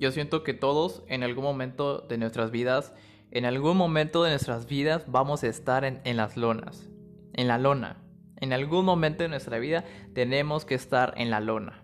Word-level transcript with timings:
Yo 0.00 0.10
siento 0.12 0.42
que 0.42 0.54
todos 0.54 1.02
en 1.08 1.22
algún 1.22 1.44
momento 1.44 1.98
de 2.00 2.16
nuestras 2.16 2.50
vidas, 2.50 2.94
en 3.32 3.44
algún 3.44 3.76
momento 3.76 4.22
de 4.22 4.30
nuestras 4.30 4.66
vidas 4.66 5.04
vamos 5.06 5.44
a 5.44 5.48
estar 5.48 5.84
en, 5.84 6.16
las 6.16 6.38
lonas, 6.38 6.88
en 7.34 7.48
la 7.48 7.58
lona. 7.58 7.98
En 8.36 8.54
algún 8.54 8.86
momento 8.86 9.24
de 9.24 9.28
nuestra 9.28 9.58
vida 9.58 9.84
tenemos 10.14 10.64
que 10.64 10.74
estar 10.74 11.12
en 11.18 11.28
la 11.28 11.40
lona. 11.40 11.82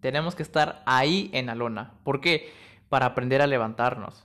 Tenemos 0.00 0.34
que 0.34 0.42
estar 0.42 0.82
ahí 0.86 1.28
en 1.34 1.44
la 1.44 1.54
lona. 1.54 1.92
¿Por 2.04 2.22
qué? 2.22 2.50
Para 2.88 3.04
aprender 3.04 3.42
a 3.42 3.46
levantarnos, 3.46 4.24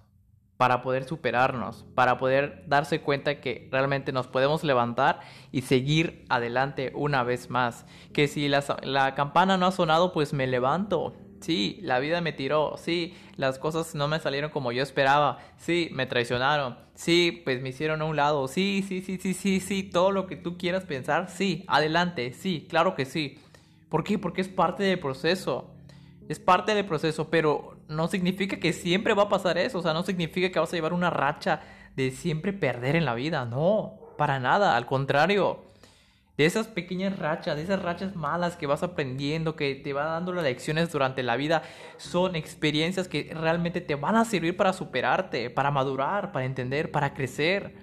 para 0.55 0.81
poder 0.81 1.03
superarnos, 1.03 1.85
para 1.95 2.17
poder 2.17 2.63
darse 2.67 3.01
cuenta 3.01 3.41
que 3.41 3.67
realmente 3.73 4.13
nos 4.13 4.27
podemos 4.27 4.63
levantar 4.63 5.19
y 5.51 5.63
seguir 5.63 6.23
adelante 6.29 6.93
una 6.95 7.23
vez 7.23 7.49
más. 7.49 7.85
Que 8.13 8.29
si 8.29 8.47
la 8.47 9.15
campana 9.15 9.57
no 9.57 9.65
ha 9.65 9.71
sonado, 9.73 10.13
pues 10.13 10.31
me 10.31 10.47
levanto, 10.47 11.17
Sí, 11.43 11.77
la 11.81 11.99
vida 11.99 12.21
me 12.21 12.31
tiró. 12.31 12.75
Sí, 12.77 13.13
las 13.35 13.59
cosas 13.59 13.95
no 13.95 14.07
me 14.07 14.19
salieron 14.19 14.49
como 14.49 14.71
yo 14.71 14.81
esperaba. 14.81 15.39
Sí, 15.57 15.89
me 15.91 16.05
traicionaron. 16.05 16.77
Sí, 16.95 17.41
pues 17.43 17.61
me 17.61 17.69
hicieron 17.69 18.01
a 18.01 18.05
un 18.05 18.15
lado. 18.15 18.47
Sí, 18.47 18.85
sí, 18.87 19.01
sí, 19.01 19.17
sí, 19.17 19.33
sí, 19.33 19.59
sí. 19.59 19.83
Todo 19.83 20.11
lo 20.11 20.25
que 20.25 20.37
tú 20.37 20.57
quieras 20.57 20.85
pensar. 20.85 21.29
Sí, 21.29 21.65
adelante. 21.67 22.31
Sí, 22.31 22.65
claro 22.69 22.95
que 22.95 23.03
sí. 23.03 23.39
¿Por 23.89 24.05
qué? 24.05 24.17
Porque 24.17 24.39
es 24.39 24.47
parte 24.47 24.83
del 24.83 24.99
proceso. 24.99 25.69
Es 26.29 26.39
parte 26.39 26.73
del 26.73 26.85
proceso, 26.85 27.29
pero 27.29 27.77
no 27.89 28.07
significa 28.07 28.57
que 28.57 28.71
siempre 28.71 29.13
va 29.13 29.23
a 29.23 29.29
pasar 29.29 29.57
eso. 29.57 29.79
O 29.79 29.81
sea, 29.81 29.91
no 29.91 30.03
significa 30.03 30.49
que 30.49 30.59
vas 30.59 30.71
a 30.71 30.77
llevar 30.77 30.93
una 30.93 31.09
racha 31.09 31.61
de 31.97 32.11
siempre 32.11 32.53
perder 32.53 32.95
en 32.95 33.03
la 33.03 33.15
vida. 33.15 33.43
No, 33.43 33.99
para 34.17 34.39
nada. 34.39 34.77
Al 34.77 34.85
contrario 34.85 35.72
de 36.37 36.45
esas 36.45 36.67
pequeñas 36.67 37.19
rachas, 37.19 37.55
de 37.55 37.63
esas 37.63 37.81
rachas 37.81 38.15
malas 38.15 38.55
que 38.55 38.65
vas 38.65 38.81
aprendiendo, 38.81 39.55
que 39.55 39.75
te 39.75 39.93
va 39.93 40.05
dando 40.05 40.33
las 40.33 40.43
lecciones 40.43 40.91
durante 40.91 41.21
la 41.21 41.35
vida, 41.35 41.61
son 41.97 42.35
experiencias 42.35 43.07
que 43.07 43.31
realmente 43.33 43.81
te 43.81 43.95
van 43.95 44.15
a 44.15 44.25
servir 44.25 44.57
para 44.57 44.73
superarte, 44.73 45.49
para 45.49 45.69
madurar, 45.69 46.31
para 46.31 46.45
entender, 46.45 46.91
para 46.91 47.13
crecer. 47.13 47.75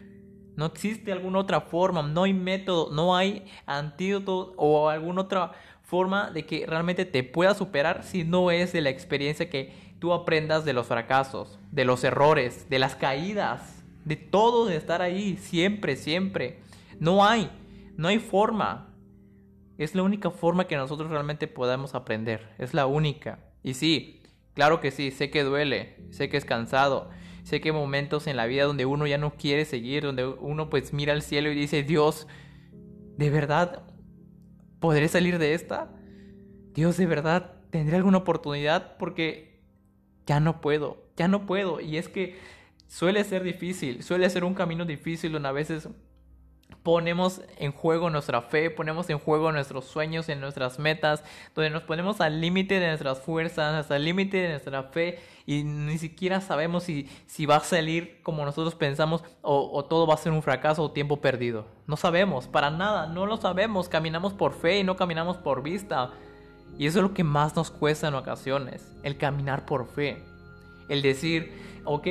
No 0.56 0.66
existe 0.66 1.12
alguna 1.12 1.38
otra 1.38 1.60
forma, 1.60 2.02
no 2.02 2.24
hay 2.24 2.34
método, 2.34 2.90
no 2.92 3.16
hay 3.16 3.46
antídoto 3.66 4.52
o 4.56 4.88
alguna 4.88 5.22
otra 5.22 5.52
forma 5.82 6.30
de 6.30 6.44
que 6.44 6.66
realmente 6.66 7.04
te 7.04 7.22
puedas 7.22 7.56
superar 7.56 8.02
si 8.04 8.24
no 8.24 8.50
es 8.50 8.72
de 8.72 8.80
la 8.80 8.90
experiencia 8.90 9.48
que 9.48 9.72
tú 10.00 10.12
aprendas 10.12 10.64
de 10.64 10.72
los 10.72 10.86
fracasos, 10.86 11.58
de 11.70 11.84
los 11.84 12.02
errores, 12.02 12.68
de 12.68 12.78
las 12.78 12.96
caídas, 12.96 13.84
de 14.04 14.16
todo 14.16 14.66
de 14.66 14.76
estar 14.76 15.02
ahí, 15.02 15.36
siempre, 15.36 15.96
siempre. 15.96 16.58
No 16.98 17.24
hay. 17.24 17.50
No 17.96 18.08
hay 18.08 18.18
forma. 18.18 18.94
Es 19.78 19.94
la 19.94 20.02
única 20.02 20.30
forma 20.30 20.66
que 20.66 20.76
nosotros 20.76 21.10
realmente 21.10 21.46
podamos 21.46 21.94
aprender. 21.94 22.48
Es 22.58 22.74
la 22.74 22.86
única. 22.86 23.38
Y 23.62 23.74
sí, 23.74 24.22
claro 24.54 24.80
que 24.80 24.90
sí, 24.90 25.10
sé 25.10 25.30
que 25.30 25.42
duele, 25.42 25.96
sé 26.10 26.28
que 26.28 26.36
es 26.36 26.44
cansado, 26.44 27.10
sé 27.42 27.60
que 27.60 27.70
hay 27.70 27.74
momentos 27.74 28.26
en 28.26 28.36
la 28.36 28.46
vida 28.46 28.64
donde 28.64 28.86
uno 28.86 29.06
ya 29.06 29.18
no 29.18 29.34
quiere 29.34 29.64
seguir, 29.64 30.02
donde 30.02 30.26
uno 30.26 30.70
pues 30.70 30.92
mira 30.92 31.12
al 31.12 31.22
cielo 31.22 31.50
y 31.50 31.54
dice, 31.54 31.82
Dios, 31.82 32.26
¿de 33.16 33.30
verdad 33.30 33.82
podré 34.80 35.08
salir 35.08 35.38
de 35.38 35.54
esta? 35.54 35.92
Dios, 36.74 36.96
¿de 36.96 37.06
verdad 37.06 37.54
tendré 37.70 37.96
alguna 37.96 38.18
oportunidad? 38.18 38.96
Porque 38.98 39.60
ya 40.26 40.40
no 40.40 40.60
puedo, 40.60 41.08
ya 41.16 41.28
no 41.28 41.46
puedo. 41.46 41.80
Y 41.80 41.96
es 41.96 42.08
que 42.08 42.38
suele 42.86 43.24
ser 43.24 43.42
difícil, 43.42 44.02
suele 44.02 44.28
ser 44.30 44.44
un 44.44 44.54
camino 44.54 44.84
difícil 44.84 45.32
donde 45.32 45.48
a 45.48 45.52
veces 45.52 45.88
ponemos 46.82 47.42
en 47.58 47.72
juego 47.72 48.10
nuestra 48.10 48.42
fe, 48.42 48.70
ponemos 48.70 49.10
en 49.10 49.18
juego 49.18 49.52
nuestros 49.52 49.84
sueños, 49.84 50.28
en 50.28 50.40
nuestras 50.40 50.78
metas, 50.78 51.22
donde 51.54 51.70
nos 51.70 51.82
ponemos 51.82 52.20
al 52.20 52.40
límite 52.40 52.80
de 52.80 52.88
nuestras 52.88 53.20
fuerzas, 53.20 53.90
el 53.90 54.04
límite 54.04 54.38
de 54.38 54.48
nuestra 54.50 54.82
fe 54.84 55.18
y 55.46 55.64
ni 55.64 55.98
siquiera 55.98 56.40
sabemos 56.40 56.84
si, 56.84 57.08
si 57.26 57.46
va 57.46 57.56
a 57.56 57.60
salir 57.60 58.20
como 58.22 58.44
nosotros 58.44 58.74
pensamos 58.74 59.24
o, 59.42 59.70
o, 59.72 59.84
todo 59.84 60.06
va 60.06 60.14
a 60.14 60.18
ser 60.18 60.32
un 60.32 60.42
fracaso 60.42 60.82
o 60.82 60.90
tiempo 60.92 61.20
perdido. 61.20 61.66
No 61.86 61.96
sabemos, 61.96 62.46
para 62.46 62.70
nada, 62.70 63.06
no 63.06 63.26
lo 63.26 63.36
sabemos, 63.36 63.88
caminamos 63.88 64.32
por 64.32 64.52
fe 64.52 64.78
y 64.80 64.84
no 64.84 64.96
caminamos 64.96 65.36
por 65.38 65.62
vista. 65.62 66.12
Y 66.78 66.86
eso 66.86 67.00
es 67.00 67.02
lo 67.02 67.14
que 67.14 67.24
más 67.24 67.56
nos 67.56 67.70
cuesta 67.70 68.08
en 68.08 68.14
ocasiones, 68.14 68.96
el 69.02 69.16
caminar 69.18 69.66
por 69.66 69.86
fe. 69.86 70.22
El 70.88 71.02
decir, 71.02 71.52
ok, 71.84 72.06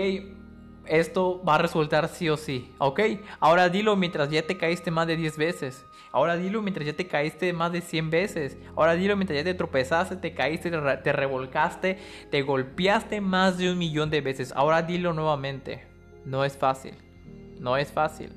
esto 0.90 1.42
va 1.44 1.56
a 1.56 1.58
resultar 1.60 2.08
sí 2.10 2.30
o 2.30 2.38
sí, 2.38 2.74
¿ok? 2.80 3.00
Ahora 3.40 3.70
dilo 3.70 3.96
mientras 3.96 4.30
ya 4.30 4.42
te 4.46 4.58
caíste 4.58 4.92
más 4.92 5.08
de 5.08 5.16
10 5.16 5.38
veces. 5.38 5.86
Ahora 6.12 6.36
dilo 6.36 6.62
mientras 6.62 6.88
ya 6.88 6.94
te 6.94 7.08
caíste 7.08 7.54
más 7.54 7.72
de 7.72 7.82
100 7.82 8.10
veces. 8.10 8.58
Ahora 8.76 8.96
dilo 8.96 9.16
mientras 9.16 9.38
ya 9.38 9.44
te 9.44 9.54
tropezaste, 9.54 10.16
te 10.16 10.34
caíste, 10.34 10.72
te 10.72 11.14
revolcaste, 11.14 12.00
te 12.32 12.42
golpeaste 12.42 13.22
más 13.22 13.58
de 13.58 13.72
un 13.72 13.78
millón 13.78 14.10
de 14.10 14.22
veces. 14.22 14.52
Ahora 14.56 14.82
dilo 14.82 15.14
nuevamente. 15.14 15.88
No 16.26 16.44
es 16.44 16.58
fácil. 16.58 16.96
No 17.60 17.78
es 17.78 17.92
fácil. 17.92 18.32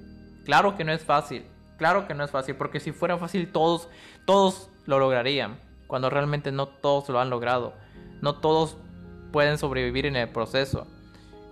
Claro 0.44 0.76
que 0.76 0.84
no 0.84 0.92
es 0.92 1.02
fácil. 1.02 1.44
Claro 1.78 2.06
que 2.06 2.14
no 2.14 2.24
es 2.24 2.30
fácil. 2.30 2.56
Porque 2.56 2.80
si 2.80 2.92
fuera 2.92 3.16
fácil 3.16 3.50
todos, 3.50 3.88
todos 4.26 4.70
lo 4.86 4.98
lograrían. 4.98 5.58
Cuando 5.86 6.10
realmente 6.10 6.52
no 6.52 6.68
todos 6.68 7.08
lo 7.08 7.20
han 7.20 7.30
logrado. 7.30 7.74
No 8.20 8.40
todos 8.40 8.76
pueden 9.32 9.56
sobrevivir 9.56 10.06
en 10.06 10.16
el 10.16 10.28
proceso. 10.28 10.86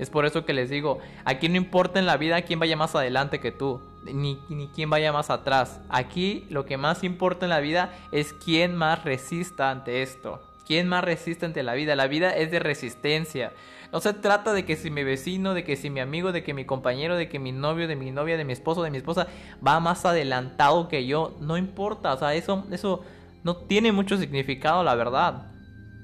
Es 0.01 0.09
por 0.09 0.25
eso 0.25 0.47
que 0.47 0.55
les 0.55 0.71
digo, 0.71 0.99
aquí 1.27 1.51
no 1.51 1.57
importa 1.57 1.99
en 1.99 2.07
la 2.07 2.17
vida 2.17 2.41
quién 2.41 2.59
vaya 2.59 2.75
más 2.75 2.95
adelante 2.95 3.39
que 3.39 3.53
tú, 3.53 3.83
ni, 4.05 4.41
ni 4.49 4.69
quién 4.69 4.89
vaya 4.89 5.13
más 5.13 5.29
atrás. 5.29 5.79
Aquí 5.91 6.47
lo 6.49 6.65
que 6.65 6.79
más 6.79 7.05
importa 7.05 7.45
en 7.45 7.51
la 7.51 7.61
vida 7.61 7.93
es 8.11 8.33
quién 8.33 8.75
más 8.75 9.05
resista 9.05 9.71
ante 9.71 10.01
esto. 10.01 10.41
¿Quién 10.67 10.89
más 10.89 11.05
resiste 11.05 11.45
ante 11.45 11.63
la 11.63 11.75
vida? 11.75 11.97
La 11.97 12.07
vida 12.07 12.35
es 12.35 12.51
de 12.51 12.61
resistencia. 12.61 13.53
No 13.93 14.01
se 14.01 14.15
trata 14.15 14.55
de 14.55 14.65
que 14.65 14.77
si 14.77 14.91
mi 14.91 15.05
vecino, 15.05 15.53
de 15.53 15.65
que 15.65 15.77
si 15.77 15.91
mi 15.91 16.01
amigo, 16.01 16.33
de 16.33 16.43
que 16.43 16.55
mi 16.55 16.65
compañero, 16.65 17.17
de 17.17 17.29
que 17.29 17.39
mi 17.39 17.53
novio, 17.53 17.87
de 17.87 17.97
mi 17.97 18.11
novia, 18.11 18.39
de 18.39 18.45
mi 18.45 18.55
esposo, 18.55 18.83
de 18.83 18.91
mi 18.91 18.97
esposa 18.99 19.27
va 19.67 19.81
más 19.81 20.07
adelantado 20.07 20.89
que 20.89 21.05
yo. 21.07 21.37
No 21.41 21.59
importa, 21.59 22.15
o 22.15 22.19
sea, 22.19 22.35
eso, 22.35 22.65
eso 22.71 23.03
no 23.43 23.57
tiene 23.57 23.93
mucho 23.93 24.17
significado, 24.17 24.83
la 24.83 24.95
verdad. 24.95 25.50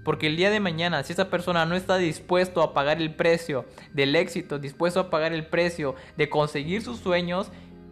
Porque 0.06 0.28
el 0.28 0.36
día 0.36 0.50
de 0.50 0.60
mañana, 0.60 1.02
si 1.02 1.12
esa 1.12 1.30
persona 1.30 1.66
no 1.66 1.74
está 1.74 1.96
dispuesto 1.96 2.62
a 2.62 2.72
pagar 2.72 3.02
el 3.02 3.12
precio 3.12 3.64
del 3.92 4.14
éxito, 4.14 4.60
dispuesto 4.60 5.00
a 5.00 5.10
pagar 5.10 5.32
el 5.32 5.44
precio 5.44 5.96
de 6.16 6.28
conseguir 6.28 6.80
sus 6.82 7.00
sueños, 7.00 7.50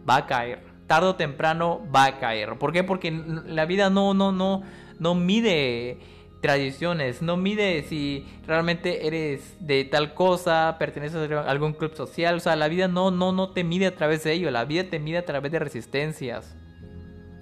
va 0.09 0.15
a 0.15 0.25
caer. 0.25 0.59
Tarde 0.87 1.09
o 1.09 1.15
temprano 1.15 1.81
va 1.93 2.05
a 2.05 2.17
caer. 2.17 2.57
¿Por 2.57 2.71
qué? 2.71 2.85
Porque 2.85 3.11
la 3.11 3.65
vida 3.65 3.89
no, 3.89 4.13
no, 4.13 4.31
no, 4.31 4.63
no 4.97 5.13
mide 5.13 5.97
tradiciones, 6.39 7.21
no 7.21 7.35
mide 7.35 7.83
si 7.83 8.25
realmente 8.47 9.07
eres 9.07 9.57
de 9.59 9.83
tal 9.83 10.13
cosa, 10.13 10.77
perteneces 10.79 11.29
a 11.29 11.41
algún 11.41 11.73
club 11.73 11.95
social, 11.95 12.35
o 12.35 12.39
sea, 12.39 12.55
la 12.55 12.69
vida 12.69 12.87
no, 12.87 13.11
no, 13.11 13.33
no 13.33 13.49
te 13.49 13.65
mide 13.65 13.87
a 13.87 13.95
través 13.95 14.23
de 14.23 14.31
ello, 14.31 14.49
la 14.51 14.63
vida 14.63 14.85
te 14.85 14.99
mide 14.99 15.17
a 15.17 15.25
través 15.25 15.51
de 15.51 15.59
resistencias. 15.59 16.55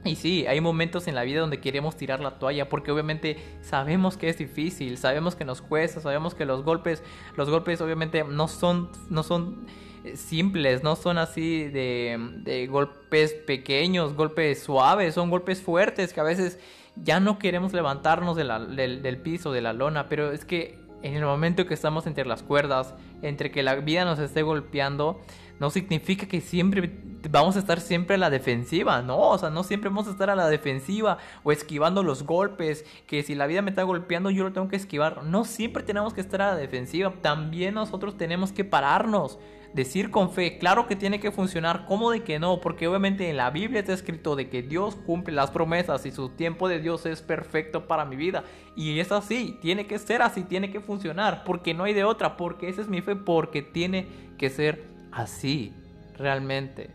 Y 0.06 0.16
sí, 0.16 0.46
hay 0.48 0.60
momentos 0.60 1.08
en 1.08 1.16
la 1.16 1.24
vida 1.24 1.40
donde 1.40 1.62
queremos 1.62 1.96
tirar 1.96 2.20
la 2.20 2.38
toalla 2.38 2.68
porque 2.68 2.92
obviamente 2.92 3.38
sabemos 3.62 4.18
que 4.18 4.28
es 4.28 4.38
difícil, 4.38 4.98
sabemos 4.98 5.36
que 5.36 5.46
nos 5.46 5.62
cuesta, 5.62 6.02
sabemos 6.02 6.36
que 6.36 6.46
los 6.46 6.64
golpes, 6.64 7.04
los 7.38 7.50
golpes 7.50 7.80
obviamente 7.80 8.24
no 8.26 8.50
son, 8.50 8.90
no 9.10 9.24
son 9.24 9.66
eh, 10.04 10.18
simples, 10.18 10.84
no 10.84 10.98
son 10.98 11.18
así 11.18 11.64
de, 11.64 12.18
de 12.44 12.68
golpes 12.68 13.34
pequeños, 13.34 14.14
golpes 14.14 14.64
suaves, 14.64 15.14
son 15.14 15.30
golpes 15.30 15.62
fuertes 15.62 16.12
que 16.12 16.20
a 16.20 16.24
veces 16.24 16.60
ya 16.98 17.22
no 17.22 17.40
queremos 17.40 17.74
levantarnos 17.74 18.36
del, 18.36 18.76
del 18.76 19.18
piso, 19.18 19.52
de 19.54 19.62
la 19.62 19.72
lona, 19.72 20.10
pero 20.10 20.32
es 20.32 20.44
que 20.44 20.80
en 21.02 21.16
el 21.16 21.26
momento 21.26 21.66
que 21.66 21.74
estamos 21.74 22.08
entre 22.08 22.26
las 22.26 22.44
cuerdas, 22.44 22.94
entre 23.22 23.52
que 23.52 23.64
la 23.64 23.76
vida 23.76 24.06
nos 24.06 24.20
esté 24.20 24.42
golpeando, 24.42 25.22
no 25.60 25.70
significa 25.70 26.28
que 26.28 26.42
siempre 26.42 26.92
vamos 27.30 27.56
a 27.56 27.60
estar 27.60 27.80
siempre 27.80 28.16
a 28.16 28.20
la 28.20 28.30
defensiva, 28.30 29.02
no, 29.02 29.18
o 29.18 29.38
sea, 29.38 29.50
no 29.50 29.64
siempre 29.64 29.90
vamos 29.90 30.08
a 30.08 30.12
estar 30.12 30.30
a 30.30 30.36
la 30.36 30.50
defensiva 30.50 31.18
o 31.44 31.52
esquivando 31.52 32.04
los 32.04 32.24
golpes, 32.24 32.86
que 33.08 33.24
si 33.24 33.36
la 33.36 33.48
vida 33.48 33.62
me 33.62 33.70
está 33.70 33.84
golpeando 33.84 34.30
yo 34.30 34.44
lo 34.44 34.54
tengo 34.54 34.68
que 34.68 34.76
esquivar, 34.76 35.24
no 35.24 35.46
siempre 35.46 35.84
tenemos 35.84 36.14
que 36.14 36.22
estar 36.22 36.42
a 36.42 36.52
la 36.52 36.56
defensiva, 36.56 37.14
también 37.22 37.76
nosotros 37.76 38.18
tenemos 38.18 38.52
que 38.52 38.66
pararnos, 38.66 39.40
decir 39.74 40.12
con 40.12 40.32
fe, 40.32 40.58
claro 40.60 40.88
que 40.88 40.96
tiene 40.96 41.20
que 41.20 41.32
funcionar, 41.32 41.86
¿cómo 41.88 42.12
de 42.12 42.24
que 42.24 42.40
no? 42.40 42.62
Porque 42.62 42.88
obviamente 42.88 43.30
en 43.30 43.38
la 43.38 43.50
Biblia 43.50 43.80
está 43.80 43.94
escrito 43.94 44.36
de 44.36 44.50
que 44.50 44.62
Dios 44.62 44.96
cumple 44.96 45.34
las 45.34 45.50
promesas 45.52 46.06
y 46.06 46.12
su 46.12 46.30
tiempo 46.30 46.68
de 46.68 46.80
Dios 46.80 47.06
es 47.06 47.22
perfecto 47.22 47.88
para 47.88 48.06
mi 48.06 48.16
vida. 48.16 48.44
Y 48.76 49.00
es 49.00 49.12
así, 49.12 49.58
tiene 49.62 49.88
que 49.88 49.98
ser 49.98 50.22
así, 50.22 50.44
tiene 50.44 50.72
que 50.72 50.80
funcionar, 50.80 51.44
porque 51.44 51.74
no 51.74 51.86
hay 51.86 51.94
de 51.94 52.04
otra, 52.04 52.38
porque 52.38 52.70
esa 52.70 52.82
es 52.82 52.88
mi 52.88 53.02
fe, 53.02 53.16
porque 53.16 53.64
tiene 53.64 54.08
que 54.38 54.50
ser 54.50 54.93
así, 55.14 55.74
realmente. 56.18 56.90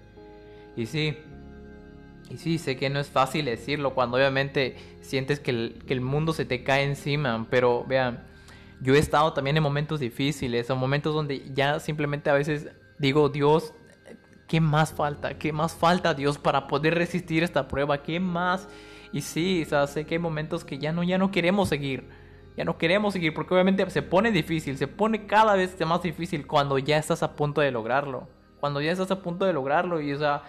Y 0.76 0.86
sí, 0.86 1.16
y 2.30 2.36
sí, 2.36 2.58
sé 2.58 2.76
que 2.76 2.90
no 2.90 3.00
es 3.00 3.08
fácil 3.08 3.46
decirlo 3.46 3.94
cuando 3.94 4.16
obviamente 4.16 4.76
sientes 5.00 5.40
que 5.40 5.50
el, 5.50 5.82
que 5.86 5.94
el 5.94 6.00
mundo 6.00 6.32
se 6.32 6.44
te 6.44 6.62
cae 6.62 6.84
encima, 6.84 7.46
pero 7.50 7.84
vean, 7.84 8.24
yo 8.80 8.94
he 8.94 8.98
estado 8.98 9.32
también 9.32 9.56
en 9.56 9.62
momentos 9.62 10.00
difíciles, 10.00 10.68
en 10.68 10.78
momentos 10.78 11.14
donde 11.14 11.50
ya 11.54 11.80
simplemente 11.80 12.30
a 12.30 12.34
veces 12.34 12.68
digo, 12.98 13.28
Dios, 13.28 13.72
¿qué 14.46 14.60
más 14.60 14.92
falta? 14.92 15.38
¿Qué 15.38 15.52
más 15.52 15.74
falta, 15.74 16.14
Dios, 16.14 16.38
para 16.38 16.68
poder 16.68 16.94
resistir 16.94 17.42
esta 17.42 17.66
prueba? 17.66 18.02
¿Qué 18.02 18.20
más? 18.20 18.68
Y 19.12 19.22
sí, 19.22 19.62
o 19.62 19.68
sea, 19.68 19.86
sé 19.86 20.04
que 20.04 20.16
hay 20.16 20.18
momentos 20.18 20.64
que 20.64 20.78
ya 20.78 20.92
no, 20.92 21.02
ya 21.02 21.16
no 21.16 21.30
queremos 21.30 21.70
seguir. 21.70 22.08
Ya 22.58 22.64
no 22.64 22.76
queremos 22.76 23.12
seguir 23.12 23.32
porque 23.32 23.54
obviamente 23.54 23.88
se 23.88 24.02
pone 24.02 24.32
difícil, 24.32 24.76
se 24.76 24.88
pone 24.88 25.26
cada 25.26 25.54
vez 25.54 25.78
más 25.86 26.02
difícil 26.02 26.44
cuando 26.44 26.76
ya 26.76 26.98
estás 26.98 27.22
a 27.22 27.36
punto 27.36 27.60
de 27.60 27.70
lograrlo. 27.70 28.26
Cuando 28.58 28.80
ya 28.80 28.90
estás 28.90 29.12
a 29.12 29.22
punto 29.22 29.44
de 29.44 29.52
lograrlo 29.52 30.00
y 30.00 30.12
o 30.12 30.18
sea, 30.18 30.42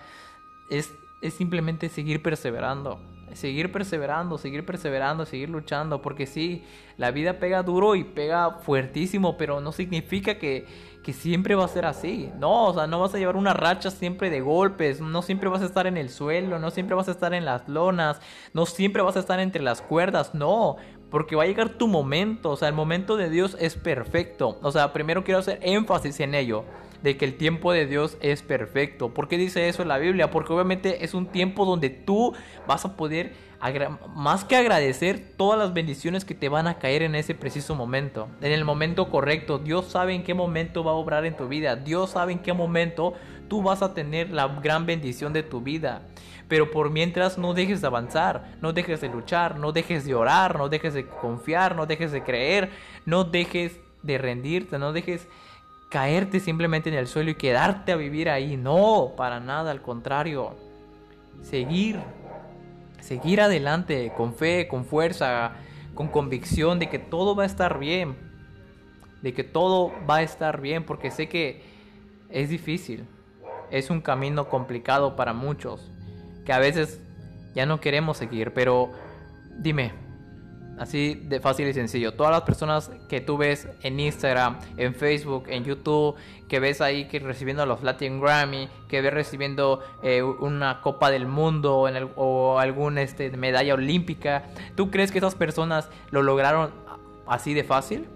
es, 0.71 0.91
es 1.21 1.35
simplemente 1.35 1.87
seguir 1.87 2.23
perseverando 2.23 2.99
seguir 3.35 3.71
perseverando, 3.71 4.37
seguir 4.37 4.65
perseverando, 4.65 5.25
seguir 5.25 5.49
luchando, 5.49 6.01
porque 6.01 6.25
sí, 6.25 6.63
la 6.97 7.11
vida 7.11 7.39
pega 7.39 7.63
duro 7.63 7.95
y 7.95 8.03
pega 8.03 8.59
fuertísimo, 8.61 9.37
pero 9.37 9.61
no 9.61 9.71
significa 9.71 10.37
que, 10.37 10.65
que, 11.03 11.13
siempre 11.13 11.55
va 11.55 11.65
a 11.65 11.67
ser 11.67 11.85
así, 11.85 12.31
no, 12.37 12.67
o 12.67 12.73
sea, 12.73 12.87
no 12.87 12.99
vas 12.99 13.13
a 13.13 13.17
llevar 13.17 13.35
una 13.35 13.53
racha 13.53 13.91
siempre 13.91 14.29
de 14.29 14.41
golpes, 14.41 15.01
no 15.01 15.21
siempre 15.21 15.49
vas 15.49 15.61
a 15.61 15.65
estar 15.65 15.87
en 15.87 15.97
el 15.97 16.09
suelo, 16.09 16.59
no 16.59 16.71
siempre 16.71 16.95
vas 16.95 17.07
a 17.07 17.11
estar 17.11 17.33
en 17.33 17.45
las 17.45 17.67
lonas, 17.67 18.21
no 18.53 18.65
siempre 18.65 19.01
vas 19.01 19.15
a 19.15 19.19
estar 19.19 19.39
entre 19.39 19.61
las 19.61 19.81
cuerdas, 19.81 20.33
no, 20.33 20.77
porque 21.09 21.35
va 21.35 21.43
a 21.43 21.47
llegar 21.47 21.69
tu 21.69 21.87
momento, 21.87 22.51
o 22.51 22.55
sea, 22.55 22.67
el 22.67 22.73
momento 22.73 23.17
de 23.17 23.29
Dios 23.29 23.57
es 23.59 23.75
perfecto, 23.75 24.57
o 24.61 24.71
sea, 24.71 24.93
primero 24.93 25.23
quiero 25.23 25.39
hacer 25.39 25.59
énfasis 25.61 26.19
en 26.19 26.35
ello 26.35 26.63
de 27.03 27.17
que 27.17 27.25
el 27.25 27.35
tiempo 27.35 27.71
de 27.71 27.85
Dios 27.85 28.17
es 28.21 28.41
perfecto. 28.41 29.13
¿Por 29.13 29.27
qué 29.27 29.37
dice 29.37 29.69
eso 29.69 29.81
en 29.81 29.87
la 29.87 29.97
Biblia? 29.97 30.31
Porque 30.31 30.53
obviamente 30.53 31.03
es 31.03 31.13
un 31.13 31.27
tiempo 31.27 31.65
donde 31.65 31.89
tú 31.89 32.33
vas 32.67 32.85
a 32.85 32.95
poder, 32.95 33.33
más 34.15 34.43
que 34.45 34.55
agradecer 34.55 35.33
todas 35.37 35.57
las 35.57 35.73
bendiciones 35.73 36.25
que 36.25 36.35
te 36.35 36.49
van 36.49 36.67
a 36.67 36.79
caer 36.79 37.03
en 37.03 37.15
ese 37.15 37.35
preciso 37.35 37.75
momento, 37.75 38.27
en 38.41 38.51
el 38.51 38.65
momento 38.65 39.09
correcto. 39.09 39.59
Dios 39.59 39.85
sabe 39.85 40.13
en 40.13 40.23
qué 40.23 40.33
momento 40.33 40.83
va 40.83 40.91
a 40.91 40.95
obrar 40.95 41.25
en 41.25 41.37
tu 41.37 41.47
vida. 41.47 41.75
Dios 41.75 42.11
sabe 42.11 42.33
en 42.33 42.39
qué 42.39 42.53
momento 42.53 43.13
tú 43.47 43.61
vas 43.61 43.81
a 43.81 43.93
tener 43.93 44.29
la 44.31 44.47
gran 44.47 44.85
bendición 44.85 45.33
de 45.33 45.43
tu 45.43 45.61
vida. 45.61 46.03
Pero 46.47 46.71
por 46.71 46.89
mientras 46.89 47.37
no 47.37 47.53
dejes 47.53 47.81
de 47.81 47.87
avanzar, 47.87 48.57
no 48.59 48.73
dejes 48.73 49.01
de 49.01 49.09
luchar, 49.09 49.57
no 49.57 49.71
dejes 49.71 50.03
de 50.05 50.15
orar, 50.15 50.57
no 50.57 50.67
dejes 50.67 50.95
de 50.95 51.05
confiar, 51.05 51.75
no 51.75 51.85
dejes 51.85 52.11
de 52.11 52.23
creer, 52.23 52.71
no 53.05 53.23
dejes 53.23 53.79
de 54.01 54.17
rendirte, 54.17 54.79
no 54.79 54.91
dejes 54.91 55.27
caerte 55.89 56.39
simplemente 56.39 56.89
en 56.89 56.95
el 56.95 57.07
suelo 57.07 57.31
y 57.31 57.35
quedarte 57.35 57.91
a 57.91 57.95
vivir 57.95 58.29
ahí. 58.29 58.55
No, 58.55 59.13
para 59.17 59.39
nada, 59.39 59.71
al 59.71 59.81
contrario. 59.81 60.55
Seguir, 61.41 61.99
seguir 63.01 63.41
adelante 63.41 64.13
con 64.15 64.33
fe, 64.33 64.67
con 64.67 64.85
fuerza, 64.85 65.53
con 65.95 66.07
convicción 66.07 66.79
de 66.79 66.89
que 66.89 66.99
todo 66.99 67.35
va 67.35 67.43
a 67.43 67.47
estar 67.47 67.79
bien. 67.79 68.15
De 69.21 69.33
que 69.33 69.43
todo 69.43 69.91
va 70.09 70.17
a 70.17 70.21
estar 70.21 70.61
bien, 70.61 70.85
porque 70.85 71.11
sé 71.11 71.27
que 71.27 71.63
es 72.29 72.49
difícil. 72.49 73.05
Es 73.71 73.89
un 73.89 74.01
camino 74.01 74.47
complicado 74.47 75.15
para 75.15 75.33
muchos, 75.33 75.91
que 76.45 76.53
a 76.53 76.59
veces 76.59 77.01
ya 77.53 77.65
no 77.65 77.79
queremos 77.79 78.17
seguir, 78.17 78.53
pero 78.53 78.91
dime, 79.57 79.91
Así 80.79 81.13
de 81.13 81.41
fácil 81.41 81.67
y 81.67 81.73
sencillo. 81.73 82.13
Todas 82.13 82.31
las 82.31 82.43
personas 82.43 82.89
que 83.09 83.19
tú 83.19 83.37
ves 83.37 83.67
en 83.83 83.99
Instagram, 83.99 84.59
en 84.77 84.95
Facebook, 84.95 85.43
en 85.49 85.65
YouTube, 85.65 86.15
que 86.47 86.61
ves 86.61 86.79
ahí 86.79 87.09
que 87.09 87.19
recibiendo 87.19 87.65
los 87.65 87.83
Latin 87.83 88.21
Grammy, 88.21 88.69
que 88.87 89.01
ves 89.01 89.13
recibiendo 89.13 89.81
eh, 90.01 90.23
una 90.23 90.79
Copa 90.79 91.11
del 91.11 91.27
Mundo 91.27 91.85
o 92.15 92.59
alguna 92.59 93.01
este, 93.01 93.29
medalla 93.31 93.73
olímpica, 93.73 94.45
¿tú 94.77 94.89
crees 94.89 95.11
que 95.11 95.17
esas 95.17 95.35
personas 95.35 95.89
lo 96.11 96.23
lograron 96.23 96.71
así 97.27 97.53
de 97.53 97.65
fácil? 97.65 98.07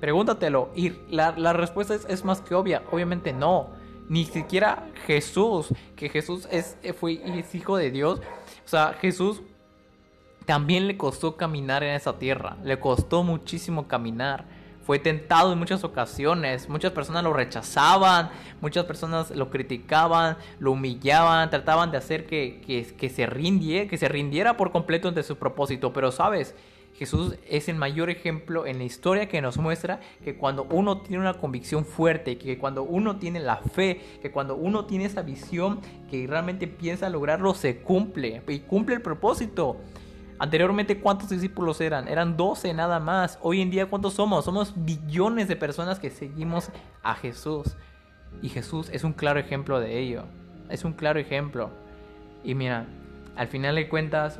Pregúntatelo. 0.00 0.70
Y 0.74 0.92
la, 1.10 1.52
respuesta 1.52 1.94
es, 1.94 2.24
más 2.24 2.40
que 2.40 2.54
obvia. 2.54 2.82
Obviamente 2.90 3.34
no. 3.34 3.68
Ni 4.08 4.24
siquiera 4.24 4.86
Jesús, 5.06 5.68
que 5.96 6.08
Jesús 6.08 6.48
es, 6.50 6.78
fue, 6.98 7.20
es 7.38 7.54
hijo 7.54 7.76
de 7.76 7.90
Dios. 7.90 8.20
O 8.64 8.68
sea, 8.68 8.94
Jesús 9.00 9.42
también 10.48 10.86
le 10.86 10.96
costó 10.96 11.36
caminar 11.36 11.82
en 11.82 11.94
esa 11.94 12.18
tierra, 12.18 12.56
le 12.64 12.80
costó 12.80 13.22
muchísimo 13.22 13.86
caminar. 13.86 14.46
Fue 14.82 14.98
tentado 14.98 15.52
en 15.52 15.58
muchas 15.58 15.84
ocasiones, 15.84 16.70
muchas 16.70 16.92
personas 16.92 17.22
lo 17.22 17.34
rechazaban, 17.34 18.30
muchas 18.62 18.86
personas 18.86 19.30
lo 19.30 19.50
criticaban, 19.50 20.38
lo 20.58 20.72
humillaban, 20.72 21.50
trataban 21.50 21.90
de 21.90 21.98
hacer 21.98 22.24
que, 22.24 22.62
que, 22.98 23.08
se 23.10 23.26
rindiera, 23.26 23.90
que 23.90 23.98
se 23.98 24.08
rindiera 24.08 24.56
por 24.56 24.72
completo 24.72 25.08
ante 25.08 25.22
su 25.22 25.36
propósito. 25.36 25.92
Pero 25.92 26.12
sabes, 26.12 26.54
Jesús 26.94 27.36
es 27.46 27.68
el 27.68 27.76
mayor 27.76 28.08
ejemplo 28.08 28.64
en 28.64 28.78
la 28.78 28.84
historia 28.84 29.28
que 29.28 29.42
nos 29.42 29.58
muestra 29.58 30.00
que 30.24 30.38
cuando 30.38 30.64
uno 30.70 31.02
tiene 31.02 31.20
una 31.20 31.34
convicción 31.34 31.84
fuerte, 31.84 32.38
que 32.38 32.56
cuando 32.56 32.84
uno 32.84 33.18
tiene 33.18 33.40
la 33.40 33.58
fe, 33.58 34.00
que 34.22 34.30
cuando 34.30 34.56
uno 34.56 34.86
tiene 34.86 35.04
esa 35.04 35.20
visión 35.20 35.82
que 36.10 36.26
realmente 36.26 36.66
piensa 36.68 37.10
lograrlo, 37.10 37.52
se 37.52 37.80
cumple 37.82 38.40
y 38.48 38.60
cumple 38.60 38.94
el 38.94 39.02
propósito. 39.02 39.76
Anteriormente, 40.40 41.00
¿cuántos 41.00 41.30
discípulos 41.30 41.80
eran? 41.80 42.06
Eran 42.06 42.36
12 42.36 42.72
nada 42.72 43.00
más. 43.00 43.38
Hoy 43.42 43.60
en 43.60 43.70
día, 43.70 43.86
¿cuántos 43.86 44.14
somos? 44.14 44.44
Somos 44.44 44.72
billones 44.76 45.48
de 45.48 45.56
personas 45.56 45.98
que 45.98 46.10
seguimos 46.10 46.70
a 47.02 47.16
Jesús. 47.16 47.74
Y 48.40 48.48
Jesús 48.48 48.88
es 48.92 49.02
un 49.02 49.12
claro 49.12 49.40
ejemplo 49.40 49.80
de 49.80 49.98
ello. 49.98 50.24
Es 50.70 50.84
un 50.84 50.92
claro 50.92 51.18
ejemplo. 51.18 51.70
Y 52.44 52.54
mira, 52.54 52.86
al 53.34 53.48
final 53.48 53.74
de 53.74 53.88
cuentas, 53.88 54.38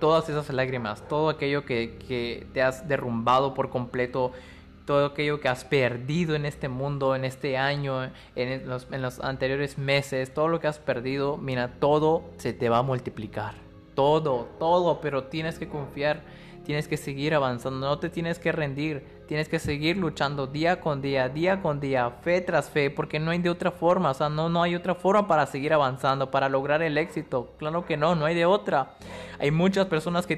todas 0.00 0.28
esas 0.28 0.50
lágrimas, 0.50 1.08
todo 1.08 1.30
aquello 1.30 1.64
que, 1.64 2.46
te 2.52 2.60
has 2.60 2.86
derrumbado 2.86 3.54
por 3.54 3.70
completo, 3.70 4.32
todo 4.84 5.06
aquello 5.06 5.40
que 5.40 5.48
has 5.48 5.64
perdido 5.64 6.34
en 6.34 6.44
este 6.44 6.68
mundo, 6.68 7.16
en 7.16 7.24
este 7.24 7.56
año, 7.56 8.10
en 8.36 8.68
los, 8.68 8.86
en 8.92 9.00
los 9.00 9.18
anteriores 9.20 9.78
meses, 9.78 10.34
todo 10.34 10.48
lo 10.48 10.60
que 10.60 10.66
has 10.66 10.78
perdido, 10.78 11.38
mira, 11.38 11.72
todo 11.80 12.24
se 12.36 12.52
te 12.52 12.68
va 12.68 12.78
a 12.78 12.82
multiplicar 12.82 13.63
todo, 13.94 14.48
todo, 14.58 15.00
pero 15.00 15.24
tienes 15.24 15.58
que 15.58 15.68
confiar, 15.68 16.22
tienes 16.64 16.88
que 16.88 16.96
seguir 16.96 17.34
avanzando, 17.34 17.86
no 17.86 17.98
te 17.98 18.08
tienes 18.08 18.38
que 18.38 18.52
rendir, 18.52 19.04
tienes 19.28 19.48
que 19.48 19.58
seguir 19.58 19.96
luchando 19.96 20.46
día 20.46 20.80
con 20.80 21.02
día, 21.02 21.28
día 21.28 21.60
con 21.62 21.80
día, 21.80 22.10
fe 22.22 22.40
tras 22.40 22.70
fe, 22.70 22.90
porque 22.90 23.20
no 23.20 23.30
hay 23.30 23.38
de 23.38 23.50
otra 23.50 23.70
forma, 23.70 24.10
o 24.10 24.14
sea, 24.14 24.28
no, 24.28 24.48
no 24.48 24.62
hay 24.62 24.74
otra 24.74 24.94
forma 24.94 25.28
para 25.28 25.46
seguir 25.46 25.72
avanzando, 25.72 26.30
para 26.30 26.48
lograr 26.48 26.82
el 26.82 26.98
éxito, 26.98 27.54
claro 27.58 27.84
que 27.84 27.96
no, 27.96 28.14
no 28.14 28.26
hay 28.26 28.34
de 28.34 28.46
otra. 28.46 28.94
Hay 29.38 29.50
muchas 29.50 29.86
personas 29.86 30.26
que, 30.26 30.36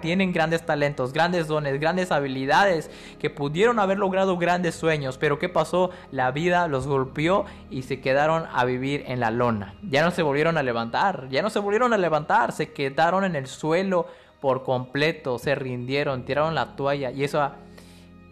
tienen 0.00 0.32
grandes 0.32 0.64
talentos, 0.64 1.12
grandes 1.12 1.46
dones, 1.48 1.78
grandes 1.80 2.12
habilidades, 2.12 2.90
que 3.18 3.30
pudieron 3.30 3.78
haber 3.78 3.98
logrado 3.98 4.36
grandes 4.38 4.74
sueños, 4.74 5.18
pero 5.18 5.38
¿qué 5.38 5.48
pasó? 5.48 5.90
La 6.10 6.30
vida 6.30 6.68
los 6.68 6.86
golpeó 6.86 7.44
y 7.70 7.82
se 7.82 8.00
quedaron 8.00 8.44
a 8.52 8.64
vivir 8.64 9.04
en 9.06 9.20
la 9.20 9.30
lona. 9.30 9.74
Ya 9.82 10.04
no 10.04 10.10
se 10.10 10.22
volvieron 10.22 10.58
a 10.58 10.62
levantar, 10.62 11.28
ya 11.30 11.42
no 11.42 11.50
se 11.50 11.58
volvieron 11.58 11.92
a 11.92 11.98
levantar, 11.98 12.52
se 12.52 12.72
quedaron 12.72 13.24
en 13.24 13.36
el 13.36 13.46
suelo 13.46 14.06
por 14.40 14.64
completo, 14.64 15.38
se 15.38 15.54
rindieron, 15.54 16.24
tiraron 16.24 16.54
la 16.54 16.74
toalla 16.74 17.10
y 17.10 17.24
eso 17.24 17.50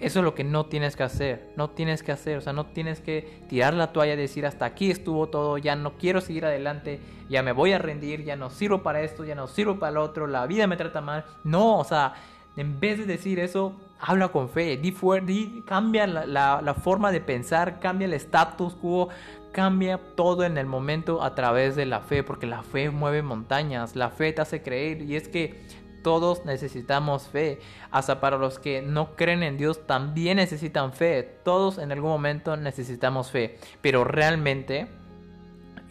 eso 0.01 0.21
es 0.21 0.25
lo 0.25 0.35
que 0.35 0.45
no 0.45 0.67
tienes 0.67 0.97
que 0.97 1.03
hacer, 1.03 1.53
no 1.57 1.71
tienes 1.71 2.03
que 2.03 2.11
hacer, 2.11 2.39
o 2.39 2.41
sea, 2.41 2.55
no 2.55 2.67
tienes 2.67 3.01
que 3.01 3.43
tirar 3.49 3.75
la 3.75 3.93
toalla 3.93 4.15
y 4.15 4.17
decir 4.17 4.47
hasta 4.47 4.65
aquí 4.65 4.91
estuvo 4.91 5.29
todo, 5.29 5.59
ya 5.59 5.77
no 5.77 5.99
quiero 5.99 6.23
seguir 6.23 6.47
adelante, 6.47 7.01
ya 7.29 7.43
me 7.43 7.53
voy 7.53 7.73
a 7.73 7.79
rendir, 7.79 8.25
ya 8.25 8.35
no 8.35 8.49
sirvo 8.49 8.83
para 8.83 9.03
esto, 9.03 9.25
ya 9.25 9.35
no 9.35 9.47
sirvo 9.47 9.79
para 9.79 9.93
lo 9.93 10.03
otro, 10.03 10.27
la 10.27 10.47
vida 10.47 10.67
me 10.67 10.79
trata 10.79 11.03
mal. 11.03 11.27
No, 11.45 11.79
o 11.79 11.85
sea, 11.85 12.15
en 12.57 12.81
vez 12.81 12.99
de 12.99 13.05
decir 13.05 13.39
eso, 13.39 13.79
habla 14.01 14.29
con 14.29 14.49
fe, 14.49 14.79
di, 14.79 14.97
di 15.25 15.63
cambia 15.67 16.07
la, 16.07 16.61
la 16.63 16.75
forma 16.75 17.13
de 17.13 17.21
pensar, 17.21 17.79
cambia 17.79 18.07
el 18.07 18.15
status 18.15 18.75
quo, 18.77 19.11
cambia 19.53 20.01
todo 20.17 20.45
en 20.45 20.57
el 20.57 20.67
momento 20.67 21.23
a 21.23 21.35
través 21.35 21.77
de 21.77 21.85
la 21.85 22.01
fe, 22.01 22.23
porque 22.23 22.47
la 22.47 22.63
fe 22.63 22.91
mueve 22.91 23.23
montañas, 23.23 23.97
la 23.97 24.09
fe 24.09 24.33
te 24.33 24.41
hace 24.41 24.63
creer 24.63 25.03
y 25.03 25.17
es 25.17 25.29
que 25.29 25.61
todos 26.03 26.45
necesitamos 26.45 27.29
fe. 27.29 27.61
Hasta 27.91 28.21
para 28.21 28.39
los 28.39 28.59
que 28.59 28.83
no 28.83 29.17
creen 29.17 29.43
en 29.43 29.57
Dios 29.57 29.87
también 29.87 30.37
necesitan 30.37 30.93
fe. 30.93 31.23
Todos 31.45 31.79
en 31.79 31.93
algún 31.93 32.11
momento 32.11 32.57
necesitamos 32.57 33.31
fe. 33.31 33.59
Pero 33.81 34.05
realmente 34.05 34.89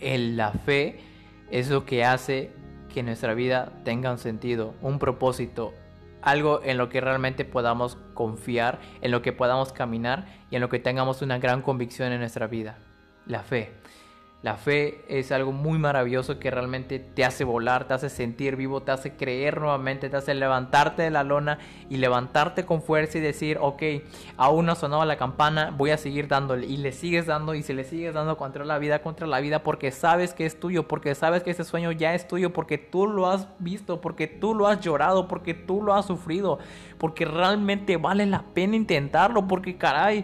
la 0.02 0.52
fe 0.52 1.00
es 1.52 1.70
lo 1.70 1.86
que 1.86 2.06
hace 2.06 2.52
que 2.94 3.04
nuestra 3.04 3.34
vida 3.34 3.72
tenga 3.84 4.12
un 4.12 4.18
sentido, 4.18 4.74
un 4.82 5.00
propósito, 5.00 5.74
algo 6.22 6.62
en 6.64 6.78
lo 6.78 6.90
que 6.90 7.02
realmente 7.02 7.46
podamos 7.46 7.98
confiar, 8.14 8.80
en 9.02 9.12
lo 9.12 9.22
que 9.22 9.32
podamos 9.32 9.72
caminar 9.72 10.26
y 10.50 10.56
en 10.56 10.62
lo 10.62 10.70
que 10.70 10.80
tengamos 10.80 11.22
una 11.22 11.38
gran 11.40 11.62
convicción 11.62 12.12
en 12.12 12.20
nuestra 12.20 12.48
vida. 12.48 12.78
La 13.26 13.44
fe. 13.44 13.74
La 14.42 14.56
fe 14.56 15.04
es 15.10 15.34
algo 15.34 15.52
muy 15.52 15.78
maravilloso 15.78 16.40
que 16.40 16.50
realmente 16.50 16.98
te 16.98 17.26
hace 17.26 17.44
volar, 17.44 17.90
te 17.90 17.94
hace 17.94 18.10
sentir 18.10 18.56
vivo, 18.56 18.82
te 18.82 18.92
hace 18.92 19.18
creer 19.18 19.60
nuevamente, 19.60 20.10
te 20.10 20.16
hace 20.16 20.34
levantarte 20.34 21.02
de 21.02 21.10
la 21.10 21.26
lona 21.26 21.60
y 21.90 21.98
levantarte 21.98 22.66
con 22.66 22.82
fuerza 22.82 23.18
y 23.18 23.22
decir, 23.22 23.58
ok, 23.60 23.84
aún 24.38 24.66
no 24.66 24.76
sonaba 24.76 25.06
la 25.06 25.18
campana, 25.18 25.74
voy 25.76 25.90
a 25.90 25.98
seguir 25.98 26.30
dándole. 26.30 26.68
Y 26.68 26.78
le 26.78 26.94
sigues 26.94 27.26
dando 27.26 27.54
y 27.54 27.64
se 27.64 27.74
le 27.74 27.84
sigues 27.84 28.14
dando 28.14 28.38
contra 28.38 28.64
la 28.64 28.80
vida, 28.80 29.02
contra 29.02 29.28
la 29.28 29.42
vida, 29.42 29.62
porque 29.62 29.92
sabes 29.92 30.34
que 30.34 30.46
es 30.46 30.58
tuyo, 30.58 30.88
porque 30.88 31.16
sabes 31.16 31.44
que 31.44 31.52
ese 31.52 31.66
sueño 31.66 31.92
ya 31.92 32.16
es 32.16 32.26
tuyo, 32.26 32.54
porque 32.54 32.78
tú 32.78 33.08
lo 33.08 33.28
has 33.28 33.50
visto, 33.60 34.00
porque 34.00 34.28
tú 34.28 34.56
lo 34.56 34.68
has 34.68 34.80
llorado, 34.80 35.28
porque 35.28 35.54
tú 35.54 35.84
lo 35.84 35.94
has 35.94 36.06
sufrido, 36.06 36.60
porque 36.98 37.26
realmente 37.26 37.98
vale 37.98 38.26
la 38.26 38.46
pena 38.54 38.78
intentarlo, 38.78 39.50
porque 39.50 39.78
caray 39.78 40.24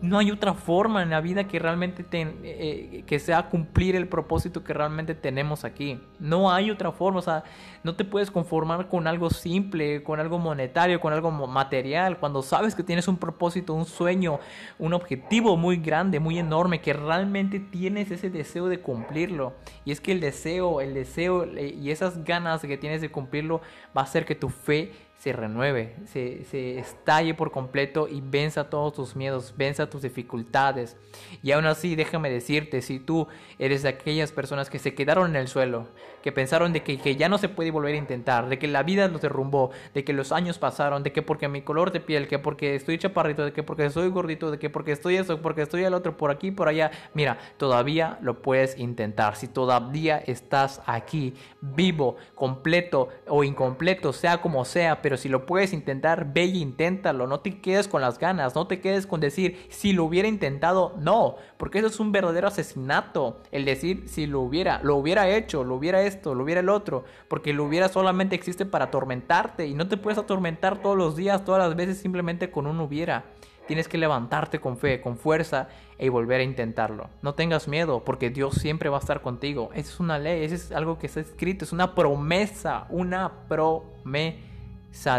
no 0.00 0.18
hay 0.18 0.30
otra 0.30 0.54
forma 0.54 1.02
en 1.02 1.10
la 1.10 1.20
vida 1.20 1.44
que 1.44 1.58
realmente 1.58 2.04
eh, 2.12 3.02
que 3.06 3.18
sea 3.18 3.48
cumplir 3.48 3.96
el 3.96 4.06
propósito 4.06 4.62
que 4.62 4.72
realmente 4.72 5.14
tenemos 5.14 5.64
aquí. 5.64 6.00
No 6.20 6.52
hay 6.52 6.70
otra 6.70 6.92
forma, 6.92 7.18
o 7.18 7.22
sea, 7.22 7.42
no 7.82 7.96
te 7.96 8.04
puedes 8.04 8.30
conformar 8.30 8.88
con 8.88 9.06
algo 9.06 9.30
simple, 9.30 10.02
con 10.02 10.20
algo 10.20 10.38
monetario, 10.38 11.00
con 11.00 11.12
algo 11.12 11.30
material, 11.30 12.18
cuando 12.18 12.42
sabes 12.42 12.74
que 12.74 12.82
tienes 12.82 13.08
un 13.08 13.16
propósito, 13.16 13.74
un 13.74 13.86
sueño, 13.86 14.38
un 14.78 14.92
objetivo 14.94 15.56
muy 15.56 15.78
grande, 15.78 16.20
muy 16.20 16.38
enorme, 16.38 16.80
que 16.80 16.92
realmente 16.92 17.58
tienes 17.58 18.10
ese 18.10 18.30
deseo 18.30 18.68
de 18.68 18.80
cumplirlo. 18.80 19.54
Y 19.84 19.90
es 19.90 20.00
que 20.00 20.12
el 20.12 20.20
deseo, 20.20 20.80
el 20.80 20.94
deseo 20.94 21.44
eh, 21.44 21.74
y 21.76 21.90
esas 21.90 22.24
ganas 22.24 22.62
que 22.62 22.78
tienes 22.78 23.00
de 23.00 23.10
cumplirlo 23.10 23.60
va 23.96 24.02
a 24.02 24.04
hacer 24.04 24.24
que 24.24 24.34
tu 24.34 24.48
fe 24.48 24.92
se 25.18 25.32
renueve, 25.32 25.96
se, 26.06 26.44
se, 26.44 26.78
estalle 26.78 27.34
por 27.34 27.50
completo 27.50 28.06
y 28.08 28.20
venza 28.20 28.70
todos 28.70 28.94
tus 28.94 29.16
miedos, 29.16 29.52
venza 29.56 29.90
tus 29.90 30.02
dificultades. 30.02 30.96
Y 31.42 31.50
aún 31.50 31.66
así, 31.66 31.96
déjame 31.96 32.30
decirte, 32.30 32.82
si 32.82 33.00
tú 33.00 33.26
eres 33.58 33.82
de 33.82 33.88
aquellas 33.88 34.30
personas 34.30 34.70
que 34.70 34.78
se 34.78 34.94
quedaron 34.94 35.30
en 35.30 35.36
el 35.36 35.48
suelo, 35.48 35.88
que 36.22 36.30
pensaron 36.30 36.72
de 36.72 36.84
que, 36.84 36.98
que, 36.98 37.16
ya 37.16 37.28
no 37.28 37.38
se 37.38 37.48
puede 37.48 37.72
volver 37.72 37.94
a 37.94 37.98
intentar, 37.98 38.48
de 38.48 38.60
que 38.60 38.68
la 38.68 38.84
vida 38.84 39.08
los 39.08 39.20
derrumbó, 39.20 39.72
de 39.92 40.04
que 40.04 40.12
los 40.12 40.30
años 40.30 40.58
pasaron, 40.58 41.02
de 41.02 41.10
que 41.10 41.22
porque 41.22 41.48
mi 41.48 41.62
color 41.62 41.90
de 41.90 41.98
piel, 41.98 42.28
que 42.28 42.38
porque 42.38 42.76
estoy 42.76 42.96
chaparrito, 42.98 43.44
de 43.44 43.52
que 43.52 43.64
porque 43.64 43.90
soy 43.90 44.08
gordito, 44.10 44.52
de 44.52 44.58
que 44.60 44.70
porque 44.70 44.92
estoy 44.92 45.16
eso, 45.16 45.42
porque 45.42 45.62
estoy 45.62 45.82
el 45.82 45.94
otro, 45.94 46.16
por 46.16 46.30
aquí, 46.30 46.52
por 46.52 46.68
allá, 46.68 46.92
mira, 47.12 47.38
todavía 47.56 48.18
lo 48.22 48.40
puedes 48.40 48.78
intentar. 48.78 49.34
Si 49.34 49.48
todavía 49.48 50.18
estás 50.18 50.80
aquí, 50.86 51.34
vivo, 51.60 52.16
completo 52.36 53.08
o 53.26 53.42
incompleto, 53.42 54.12
sea 54.12 54.40
como 54.40 54.64
sea, 54.64 55.02
pero 55.08 55.16
si 55.16 55.30
lo 55.30 55.46
puedes 55.46 55.72
intentar, 55.72 56.34
ve 56.34 56.44
y 56.44 56.60
inténtalo. 56.60 57.26
No 57.26 57.40
te 57.40 57.62
quedes 57.62 57.88
con 57.88 58.02
las 58.02 58.18
ganas, 58.18 58.54
no 58.54 58.66
te 58.66 58.82
quedes 58.82 59.06
con 59.06 59.20
decir 59.20 59.66
si 59.70 59.94
lo 59.94 60.04
hubiera 60.04 60.28
intentado, 60.28 60.94
no, 60.98 61.36
porque 61.56 61.78
eso 61.78 61.86
es 61.86 61.98
un 61.98 62.12
verdadero 62.12 62.46
asesinato. 62.46 63.40
El 63.50 63.64
decir 63.64 64.06
si 64.06 64.26
lo 64.26 64.40
hubiera, 64.40 64.82
lo 64.82 64.96
hubiera 64.96 65.26
hecho, 65.30 65.64
lo 65.64 65.76
hubiera 65.76 66.02
esto, 66.02 66.34
lo 66.34 66.44
hubiera 66.44 66.60
el 66.60 66.68
otro, 66.68 67.04
porque 67.28 67.54
lo 67.54 67.64
hubiera 67.64 67.88
solamente 67.88 68.34
existe 68.34 68.66
para 68.66 68.84
atormentarte 68.84 69.66
y 69.66 69.72
no 69.72 69.88
te 69.88 69.96
puedes 69.96 70.18
atormentar 70.18 70.82
todos 70.82 70.98
los 70.98 71.16
días, 71.16 71.42
todas 71.42 71.66
las 71.66 71.74
veces 71.74 71.96
simplemente 71.96 72.50
con 72.50 72.66
un 72.66 72.78
hubiera. 72.78 73.24
Tienes 73.66 73.88
que 73.88 73.96
levantarte 73.96 74.60
con 74.60 74.76
fe, 74.76 75.00
con 75.00 75.16
fuerza 75.16 75.68
y 75.98 76.10
volver 76.10 76.40
a 76.42 76.44
intentarlo. 76.44 77.08
No 77.22 77.32
tengas 77.32 77.66
miedo 77.66 78.04
porque 78.04 78.28
Dios 78.28 78.56
siempre 78.56 78.90
va 78.90 78.98
a 78.98 79.00
estar 79.00 79.22
contigo. 79.22 79.70
Esa 79.72 79.90
es 79.90 80.00
una 80.00 80.18
ley, 80.18 80.44
eso 80.44 80.54
es 80.54 80.70
algo 80.70 80.98
que 80.98 81.06
está 81.06 81.20
escrito, 81.20 81.64
es 81.64 81.72
una 81.72 81.94
promesa, 81.94 82.86
una 82.90 83.32
promesa 83.48 84.36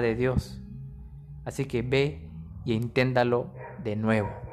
de 0.01 0.15
Dios. 0.15 0.59
Así 1.45 1.65
que 1.65 1.81
ve 1.81 2.27
y 2.65 2.73
inténtalo 2.73 3.47
de 3.83 3.95
nuevo. 3.95 4.48